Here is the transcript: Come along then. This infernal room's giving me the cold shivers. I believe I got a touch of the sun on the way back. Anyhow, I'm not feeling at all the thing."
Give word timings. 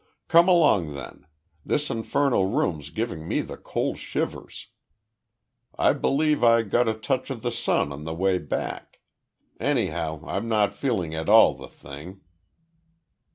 Come 0.29 0.47
along 0.49 0.95
then. 0.95 1.27
This 1.63 1.91
infernal 1.91 2.47
room's 2.47 2.89
giving 2.89 3.27
me 3.27 3.41
the 3.41 3.55
cold 3.55 3.99
shivers. 3.99 4.69
I 5.77 5.93
believe 5.93 6.43
I 6.43 6.63
got 6.63 6.87
a 6.87 6.95
touch 6.95 7.29
of 7.29 7.43
the 7.43 7.51
sun 7.51 7.91
on 7.91 8.03
the 8.03 8.15
way 8.15 8.39
back. 8.39 8.99
Anyhow, 9.59 10.23
I'm 10.25 10.49
not 10.49 10.73
feeling 10.73 11.13
at 11.13 11.29
all 11.29 11.53
the 11.53 11.67
thing." 11.69 12.21